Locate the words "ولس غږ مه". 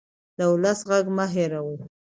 0.51-1.25